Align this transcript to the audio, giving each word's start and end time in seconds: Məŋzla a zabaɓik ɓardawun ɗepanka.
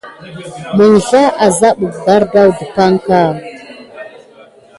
Məŋzla 0.77 1.23
a 1.45 1.47
zabaɓik 1.59 1.93
ɓardawun 2.05 2.55
ɗepanka. 2.57 3.19